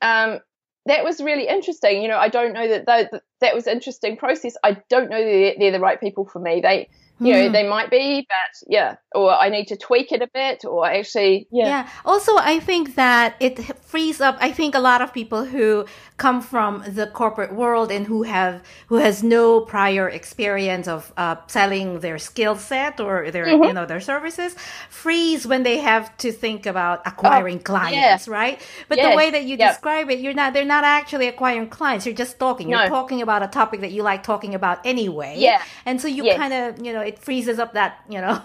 [0.01, 0.39] um,
[0.85, 2.01] that was really interesting.
[2.01, 4.55] You know, I don't know that that, that was interesting process.
[4.63, 6.61] I don't know that they're, they're the right people for me.
[6.61, 6.89] They
[7.25, 7.53] you know, hmm.
[7.53, 11.47] they might be, but yeah, or I need to tweak it a bit, or actually,
[11.51, 11.67] yeah.
[11.67, 11.89] Yeah.
[12.05, 14.37] Also, I think that it frees up.
[14.39, 15.85] I think a lot of people who
[16.17, 21.35] come from the corporate world and who have who has no prior experience of uh,
[21.47, 23.63] selling their skill set or their mm-hmm.
[23.63, 24.55] you know their services
[24.89, 28.33] freeze when they have to think about acquiring oh, clients, yeah.
[28.33, 28.61] right?
[28.89, 29.11] But yes.
[29.11, 29.71] the way that you yep.
[29.71, 32.05] describe it, you're not they're not actually acquiring clients.
[32.05, 32.69] You're just talking.
[32.69, 35.35] You're talking about a topic that you like talking about anyway.
[35.37, 35.61] Yeah.
[35.85, 36.37] And so you yes.
[36.37, 38.41] kind of you know it freezes up that you know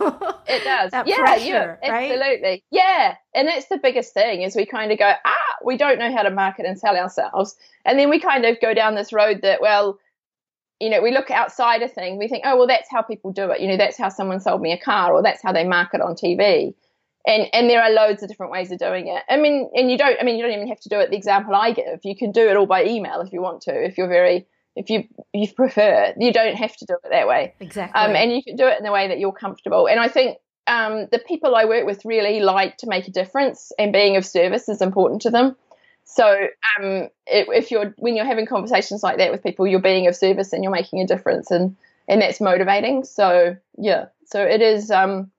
[0.46, 0.90] it does.
[1.06, 1.44] yeah, pressure,
[1.82, 2.10] yeah, right?
[2.12, 2.64] absolutely.
[2.70, 6.14] Yeah and that's the biggest thing is we kind of go ah we don't know
[6.14, 7.56] how to market and sell ourselves.
[7.84, 9.98] And then we kind of go down this road that well
[10.80, 13.50] you know we look outside a thing we think oh well that's how people do
[13.50, 16.00] it you know that's how someone sold me a car or that's how they market
[16.00, 16.72] on tv
[17.26, 19.22] and and there are loads of different ways of doing it.
[19.28, 21.16] I mean and you don't i mean you don't even have to do it the
[21.16, 22.00] example i give.
[22.04, 24.46] You can do it all by email if you want to if you're very
[24.78, 27.54] if you you prefer you don't have to do it that way.
[27.60, 28.00] Exactly.
[28.00, 29.88] Um, and you can do it in the way that you're comfortable.
[29.88, 33.72] And i think um, the people i work with really like to make a difference
[33.78, 35.56] and being of service is important to them.
[36.04, 36.46] So
[36.78, 40.52] um, if you're when you're having conversations like that with people you're being of service
[40.52, 43.04] and you're making a difference and and that's motivating.
[43.04, 44.06] So yeah.
[44.26, 45.30] So it is um,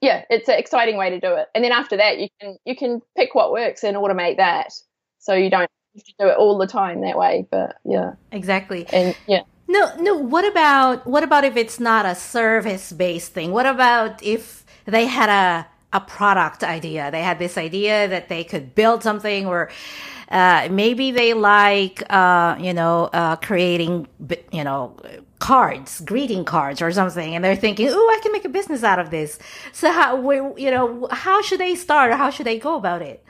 [0.00, 1.48] yeah it's an exciting way to do it.
[1.54, 4.72] And then after that you can you can pick what works and automate that
[5.18, 5.70] so you don't
[6.04, 7.46] to do it all the time that way.
[7.50, 8.86] But yeah, exactly.
[8.92, 9.42] And yeah.
[9.68, 10.16] No, no.
[10.16, 13.52] What about what about if it's not a service based thing?
[13.52, 17.10] What about if they had a a product idea?
[17.10, 19.70] They had this idea that they could build something, or
[20.30, 24.08] uh, maybe they like uh, you know uh, creating
[24.52, 24.96] you know
[25.38, 28.98] cards, greeting cards or something, and they're thinking, "Oh, I can make a business out
[28.98, 29.38] of this."
[29.72, 32.10] So how you know how should they start?
[32.12, 33.22] Or how should they go about it?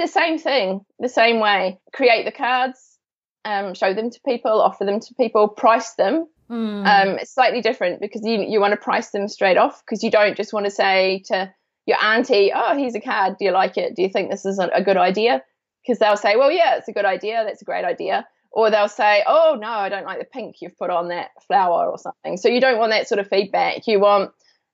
[0.00, 1.78] The same thing, the same way.
[1.92, 2.98] Create the cards,
[3.44, 6.26] um, show them to people, offer them to people, price them.
[6.50, 6.86] Mm.
[6.86, 10.10] Um, it's slightly different because you you want to price them straight off because you
[10.10, 11.52] don't just want to say to
[11.86, 13.36] your auntie, "Oh, here's a card.
[13.38, 13.94] Do you like it?
[13.94, 15.42] Do you think this is a, a good idea?"
[15.82, 17.44] Because they'll say, "Well, yeah, it's a good idea.
[17.44, 20.76] That's a great idea." Or they'll say, "Oh no, I don't like the pink you've
[20.76, 23.86] put on that flower or something." So you don't want that sort of feedback.
[23.86, 24.32] You want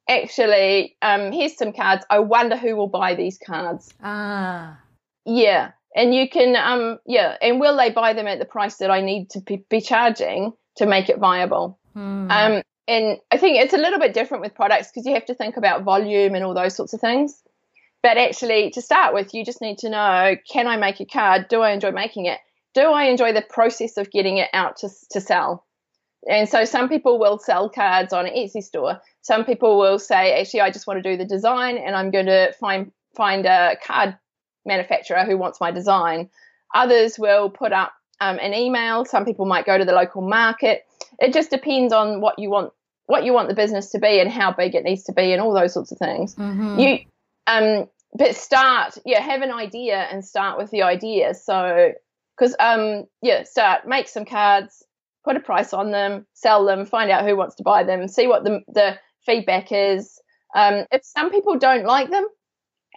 [0.08, 2.06] actually, um, here's some cards.
[2.08, 3.92] I wonder who will buy these cards.
[4.02, 4.78] Ah.
[5.26, 5.72] Yeah.
[5.94, 9.00] And you can, um, yeah, and will they buy them at the price that I
[9.00, 11.78] need to be, be charging to make it viable?
[11.94, 12.30] Hmm.
[12.30, 15.34] Um, and I think it's a little bit different with products because you have to
[15.34, 17.42] think about volume and all those sorts of things.
[18.02, 21.48] But actually, to start with, you just need to know can I make a card?
[21.48, 22.38] Do I enjoy making it?
[22.74, 25.64] Do I enjoy the process of getting it out to, to sell?
[26.28, 29.00] And so some people will sell cards on an Etsy store.
[29.22, 32.26] Some people will say, actually, I just want to do the design and I'm going
[32.26, 34.16] to find find a card
[34.66, 36.31] manufacturer who wants my design.
[36.74, 39.05] Others will put up um, an email.
[39.05, 40.85] Some people might go to the local market.
[41.18, 42.72] It just depends on what you want
[43.09, 45.40] what you want the business to be and how big it needs to be and
[45.40, 46.35] all those sorts of things.
[46.35, 46.79] Mm-hmm.
[46.79, 46.98] You
[47.46, 51.92] um but start yeah have an idea and start with the idea so
[52.37, 54.83] because um yeah start make some cards
[55.26, 58.29] put a price on them, sell them, find out who wants to buy them, see
[58.29, 60.20] what the, the feedback is.
[60.55, 62.26] Um, if some people don't like them,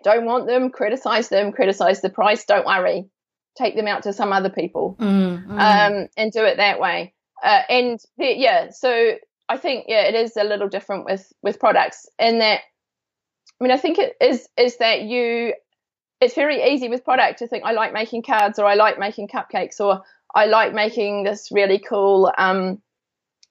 [0.03, 3.09] don't want them, criticize them, criticize the price, don't worry.
[3.57, 5.49] Take them out to some other people mm, mm.
[5.49, 7.13] Um, and do it that way.
[7.43, 9.13] Uh, and the, yeah, so
[9.49, 12.61] I think yeah, it is a little different with with products in that.
[13.59, 15.53] I mean, I think it is is that you.
[16.21, 19.29] It's very easy with product to think I like making cards or I like making
[19.29, 20.01] cupcakes or
[20.35, 22.81] I like making this really cool um,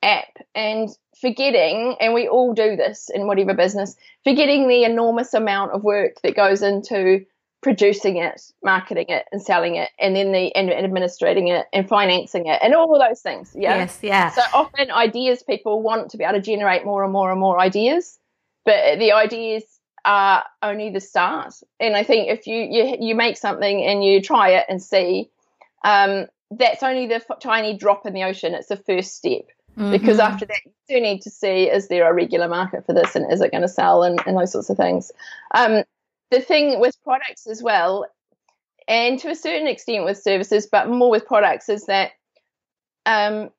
[0.02, 0.88] app and
[1.20, 6.20] forgetting, and we all do this in whatever business, forgetting the enormous amount of work
[6.22, 7.24] that goes into
[7.61, 12.46] producing it, marketing it, and selling it, and then the and administrating it and financing
[12.46, 13.52] it, and all of those things.
[13.54, 13.78] Yeah.
[13.78, 13.98] Yes.
[14.02, 14.30] Yeah.
[14.30, 17.58] So often, ideas people want to be able to generate more and more and more
[17.58, 18.18] ideas,
[18.64, 19.64] but the ideas
[20.04, 21.54] are only the start.
[21.80, 25.30] And I think if you you you make something and you try it and see,
[25.84, 28.54] um, that's only the f- tiny drop in the ocean.
[28.54, 29.46] It's the first step.
[29.78, 29.92] Mm-hmm.
[29.92, 33.14] Because after that, you do need to see is there a regular market for this
[33.14, 35.12] and is it going to sell and, and those sorts of things.
[35.54, 35.84] Um,
[36.32, 38.06] the thing with products as well,
[38.88, 42.10] and to a certain extent with services, but more with products, is that
[43.06, 43.50] um,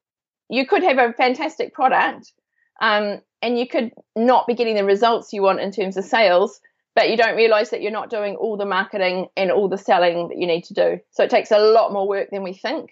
[0.49, 2.34] you could have a fantastic product
[2.82, 6.60] um, and you could not be getting the results you want in terms of sales,
[6.95, 10.27] but you don't realize that you're not doing all the marketing and all the selling
[10.27, 10.99] that you need to do.
[11.12, 12.91] So it takes a lot more work than we think.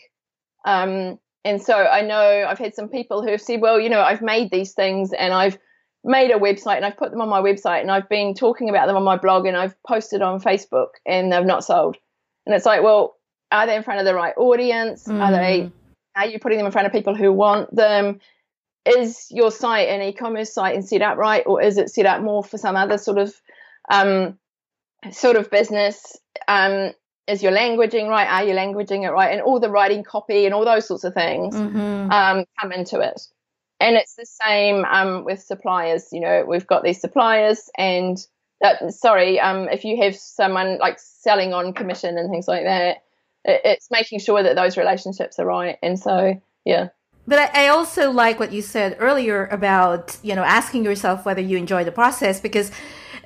[0.63, 4.01] Um, and so I know I've had some people who have said, well, you know,
[4.01, 5.57] I've made these things and I've
[6.03, 8.87] made a website and I've put them on my website and I've been talking about
[8.87, 11.97] them on my blog and I've posted on Facebook and they've not sold.
[12.45, 13.15] And it's like, well,
[13.51, 15.05] are they in front of the right audience?
[15.07, 15.21] Mm.
[15.21, 15.71] Are they
[16.15, 18.19] are you putting them in front of people who want them?
[18.85, 22.21] Is your site an e-commerce site and set up right, or is it set up
[22.21, 23.33] more for some other sort of
[23.91, 24.39] um,
[25.11, 26.91] sort of business um,
[27.27, 28.27] is your languaging right?
[28.27, 29.31] Are you languaging it right?
[29.31, 32.11] And all the writing copy and all those sorts of things mm-hmm.
[32.11, 33.21] um, come into it.
[33.79, 36.07] And it's the same um, with suppliers.
[36.11, 38.17] You know, we've got these suppliers, and
[38.63, 43.03] uh, sorry, um, if you have someone like selling on commission and things like that,
[43.45, 45.77] it, it's making sure that those relationships are right.
[45.83, 46.89] And so, yeah.
[47.27, 51.41] But I, I also like what you said earlier about you know asking yourself whether
[51.41, 52.71] you enjoy the process because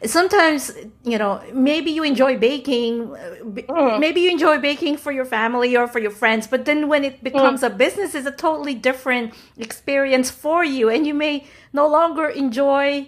[0.05, 0.71] sometimes
[1.03, 3.99] you know maybe you enjoy baking mm.
[3.99, 7.23] maybe you enjoy baking for your family or for your friends but then when it
[7.23, 7.67] becomes mm.
[7.67, 13.07] a business it's a totally different experience for you and you may no longer enjoy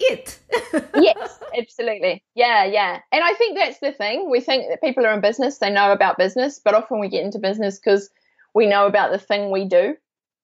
[0.00, 0.38] it.
[0.96, 2.24] Yes absolutely.
[2.34, 3.00] Yeah yeah.
[3.12, 4.30] And i think that's the thing.
[4.30, 7.24] We think that people are in business they know about business but often we get
[7.24, 8.10] into business because
[8.54, 9.96] we know about the thing we do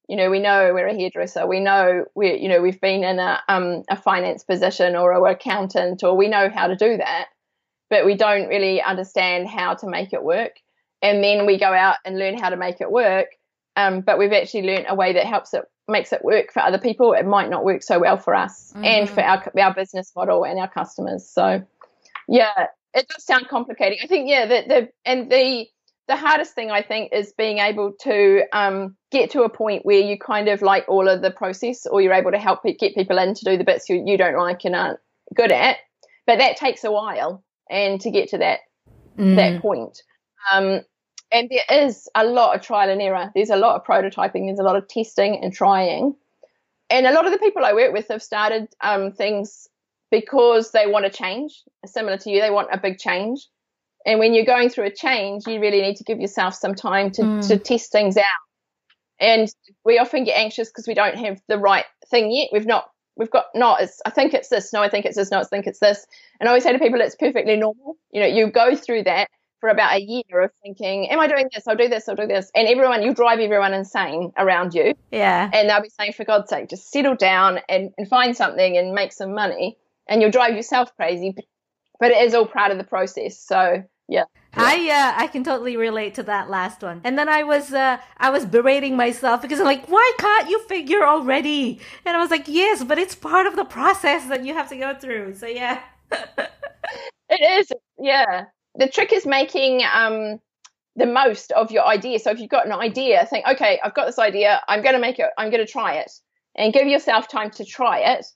[0.09, 1.47] you know, we know we're a hairdresser.
[1.47, 5.33] We know we, you know, we've been in a um, a finance position or a
[5.33, 7.27] accountant, or we know how to do that,
[7.91, 10.53] but we don't really understand how to make it work.
[11.03, 13.29] And then we go out and learn how to make it work.
[13.77, 16.79] Um, but we've actually learned a way that helps it makes it work for other
[16.79, 17.13] people.
[17.13, 18.85] It might not work so well for us mm-hmm.
[18.85, 21.29] and for our our business model and our customers.
[21.29, 21.63] So,
[22.27, 23.99] yeah, it does sound complicated.
[24.03, 25.67] I think yeah, the, the and the
[26.09, 30.01] the hardest thing I think is being able to um, get to a point where
[30.01, 33.19] you kind of like all of the process, or you're able to help get people
[33.19, 34.99] in to do the bits you, you don't like and aren't
[35.35, 35.77] good at.
[36.27, 38.61] But that takes a while, and to get to that
[39.19, 39.37] mm.
[39.37, 40.03] that point.
[40.53, 40.81] Um,
[41.31, 43.31] and there is a lot of trial and error.
[43.35, 44.47] There's a lot of prototyping.
[44.47, 46.15] There's a lot of testing and trying.
[46.89, 49.69] And a lot of the people I work with have started um, things
[50.11, 51.63] because they want to change.
[51.85, 53.47] Similar to you, they want a big change
[54.09, 57.11] and when you're going through a change, you really need to give yourself some time
[57.13, 57.49] to, mm.
[57.49, 58.25] to test things out
[59.21, 59.49] And
[59.85, 62.49] we often get anxious because we don't have the right thing yet.
[62.51, 64.73] We've not, we've got, no, it's, I think it's this.
[64.73, 65.31] No, I think it's this.
[65.31, 66.07] No, I think it's this.
[66.41, 67.99] And I always say to people, it's perfectly normal.
[68.11, 69.29] You know, you go through that
[69.61, 71.69] for about a year of thinking, am I doing this?
[71.69, 72.09] I'll do this.
[72.09, 72.51] I'll do this.
[72.55, 74.95] And everyone, you drive everyone insane around you.
[75.11, 75.51] Yeah.
[75.53, 78.95] And they'll be saying, for God's sake, just settle down and, and find something and
[78.95, 79.77] make some money.
[80.09, 81.35] And you'll drive yourself crazy.
[82.01, 83.41] But it is all part of the process.
[83.41, 84.25] So, yeah.
[84.55, 87.03] I uh, I can totally relate to that last one.
[87.05, 90.61] And then I was uh, I was berating myself because I'm like, why can't you
[90.67, 91.81] figure already?
[92.05, 94.77] And I was like, yes, but it's part of the process that you have to
[94.77, 95.35] go through.
[95.35, 95.81] So yeah.
[97.29, 98.47] it is, yeah.
[98.75, 100.41] The trick is making um,
[100.97, 102.19] the most of your idea.
[102.19, 104.61] So if you've got an idea, think, okay, I've got this idea.
[104.69, 105.29] I'm going to make it.
[105.37, 106.11] I'm going to try it,
[106.57, 108.27] and give yourself time to try it.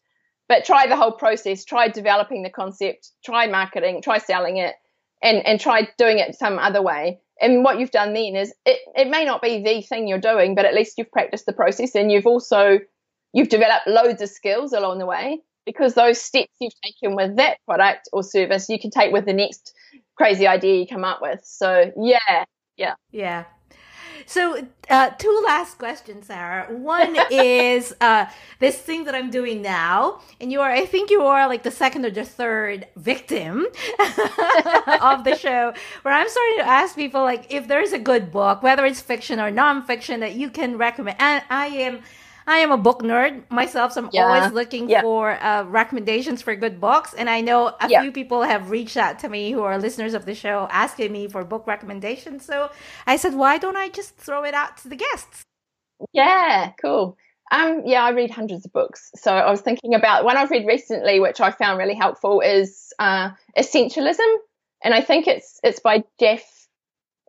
[0.49, 1.65] But try the whole process.
[1.65, 3.11] Try developing the concept.
[3.25, 4.03] Try marketing.
[4.03, 4.75] Try selling it
[5.23, 7.21] and and try doing it some other way.
[7.41, 10.55] And what you've done then is it, it may not be the thing you're doing,
[10.55, 12.79] but at least you've practiced the process and you've also
[13.33, 17.59] you've developed loads of skills along the way because those steps you've taken with that
[17.67, 19.75] product or service you can take with the next
[20.17, 21.41] crazy idea you come up with.
[21.45, 22.45] So yeah,
[22.77, 22.95] yeah.
[23.11, 23.45] Yeah.
[24.27, 26.67] So, uh, two last questions, Sarah.
[26.73, 28.27] One is uh,
[28.59, 31.71] this thing that I'm doing now, and you are, I think you are like the
[31.71, 33.67] second or the third victim
[35.01, 38.63] of the show, where I'm starting to ask people like if there's a good book,
[38.63, 41.17] whether it's fiction or nonfiction, that you can recommend.
[41.21, 42.01] And I am
[42.47, 44.25] I am a book nerd myself, so I'm yeah.
[44.25, 45.03] always looking yeah.
[45.03, 47.15] for uh, recommendations for good books.
[47.15, 48.03] And I know a yeah.
[48.03, 51.29] few people have reached out to me who are listeners of the show asking me
[51.29, 52.45] for book recommendations.
[52.45, 52.71] So
[53.07, 55.43] I said, why don't I just throw it out to the guests?
[56.13, 57.17] Yeah, cool.
[57.51, 59.11] Um, yeah, I read hundreds of books.
[59.15, 62.93] So I was thinking about one I've read recently, which I found really helpful, is
[62.99, 64.37] uh, Essentialism,
[64.83, 66.43] and I think it's it's by Jeff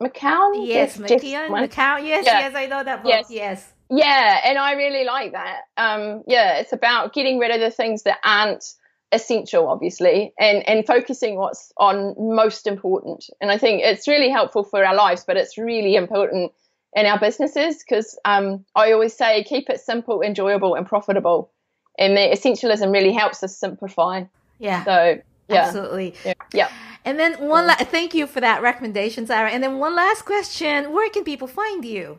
[0.01, 0.65] McCown.
[0.65, 1.49] Yes, Jeff, McKeown.
[1.49, 2.07] McKeown.
[2.07, 3.11] Yes, yes, I know that book.
[3.11, 3.25] Yes.
[3.29, 3.72] yes.
[3.95, 5.61] Yeah, and I really like that.
[5.77, 8.65] Um, yeah, it's about getting rid of the things that aren't
[9.11, 13.25] essential, obviously, and and focusing what's on most important.
[13.39, 16.53] And I think it's really helpful for our lives, but it's really important
[16.95, 21.51] in our businesses because um, I always say keep it simple, enjoyable, and profitable.
[21.99, 24.23] And the essentialism really helps us simplify.
[24.57, 24.83] Yeah.
[24.85, 26.15] So yeah, absolutely.
[26.25, 26.33] Yeah.
[26.51, 26.69] yeah.
[27.05, 29.51] And then one, la- thank you for that recommendation, Sarah.
[29.51, 32.17] And then one last question: Where can people find you?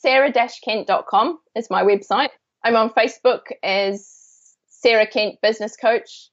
[0.00, 2.30] sarah-kent.com is my website.
[2.64, 4.06] I'm on Facebook as
[4.68, 6.30] Sarah Kent Business Coach,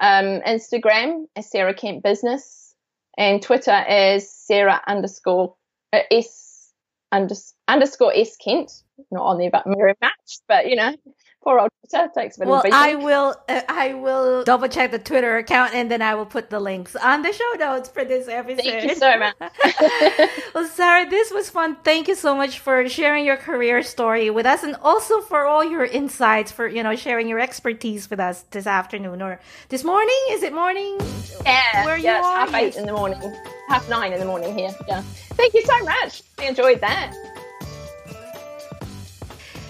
[0.00, 2.74] um, Instagram as Sarah Kent Business,
[3.18, 5.54] and Twitter is Sarah underscore
[5.92, 6.72] uh, S
[7.68, 8.72] underscore S Kent.
[9.10, 10.94] Not on there, but very much, but you know,
[11.42, 13.34] poor old Twitter takes a bit well, I will.
[13.48, 16.96] Uh, I will double check the Twitter account and then I will put the links
[16.96, 18.64] on the show notes for this episode.
[18.64, 19.34] Thank you so much.
[20.54, 21.76] well, Sarah, this was fun.
[21.84, 25.64] Thank you so much for sharing your career story with us, and also for all
[25.64, 30.20] your insights for you know sharing your expertise with us this afternoon or this morning.
[30.30, 30.98] Is it morning?
[31.44, 32.46] Yeah, where yeah, you are?
[32.46, 33.20] half eight in the morning,
[33.68, 34.74] half nine in the morning here.
[34.88, 35.02] Yeah.
[35.34, 36.22] Thank you so much.
[36.38, 37.14] I enjoyed that.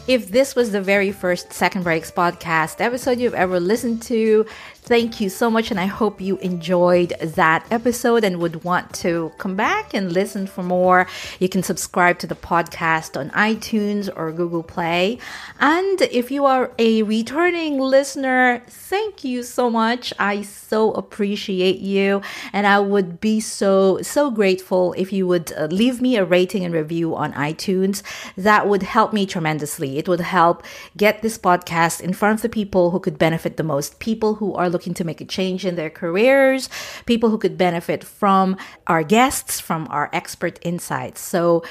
[0.09, 4.45] If this was the very first Second Breaks podcast episode you've ever listened to,
[4.85, 9.31] Thank you so much, and I hope you enjoyed that episode and would want to
[9.39, 11.07] come back and listen for more.
[11.39, 15.21] You can subscribe to the podcast on iTunes or Google Play.
[15.61, 20.13] And if you are a returning listener, thank you so much.
[20.19, 22.21] I so appreciate you,
[22.53, 26.65] and I would be so, so grateful if you would uh, leave me a rating
[26.65, 28.03] and review on iTunes.
[28.37, 29.99] That would help me tremendously.
[29.99, 30.65] It would help
[30.97, 34.55] get this podcast in front of the people who could benefit the most, people who
[34.55, 36.69] are looking to make a change in their careers,
[37.07, 38.57] people who could benefit from
[38.87, 41.21] our guests, from our expert insights.
[41.21, 41.63] So,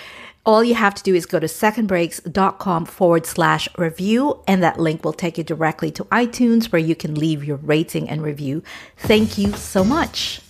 [0.44, 5.06] all you have to do is go to secondbreaks.com forward slash review, and that link
[5.06, 8.64] will take you directly to iTunes where you can leave your rating and review.
[8.98, 10.42] Thank you so much.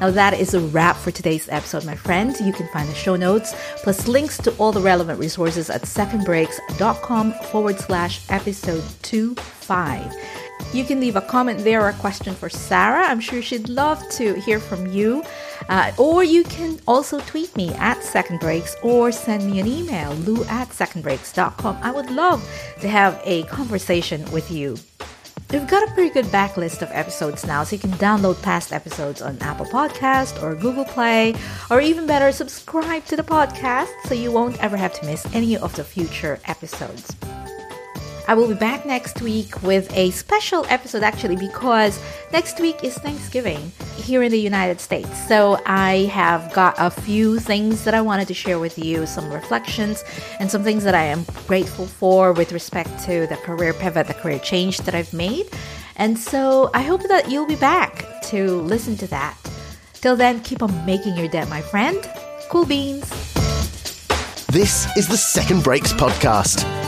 [0.00, 2.40] Now, that is a wrap for today's episode, my friends.
[2.40, 7.32] You can find the show notes plus links to all the relevant resources at secondbreaks.com
[7.50, 10.12] forward slash episode 25.
[10.72, 13.06] You can leave a comment there or a question for Sarah.
[13.06, 15.22] I'm sure she'd love to hear from you.
[15.68, 20.12] Uh, or you can also tweet me at Second Breaks or send me an email,
[20.14, 21.78] lou at secondbreaks.com.
[21.80, 22.42] I would love
[22.80, 24.76] to have a conversation with you.
[25.54, 29.22] We've got a pretty good backlist of episodes now, so you can download past episodes
[29.22, 31.36] on Apple Podcast or Google Play,
[31.70, 35.56] or even better, subscribe to the podcast so you won't ever have to miss any
[35.56, 37.14] of the future episodes.
[38.26, 42.00] I will be back next week with a special episode actually because
[42.32, 43.70] next week is Thanksgiving.
[43.96, 45.26] here in the United States.
[45.28, 49.32] So I have got a few things that I wanted to share with you, some
[49.32, 50.04] reflections
[50.40, 54.14] and some things that I am grateful for with respect to the career pivot, the
[54.14, 55.48] career change that I've made.
[55.96, 59.38] And so I hope that you'll be back to listen to that.
[59.94, 61.98] Till then, keep on making your debt, my friend.
[62.50, 63.08] Cool beans.
[64.48, 66.83] This is the Second Breaks podcast